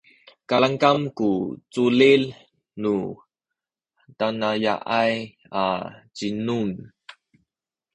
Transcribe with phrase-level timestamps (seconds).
[0.49, 1.29] kalamkam ku
[1.73, 2.23] culil
[2.81, 2.95] nu
[4.19, 5.15] tanaya’ay
[5.63, 5.65] a
[6.17, 6.69] zinum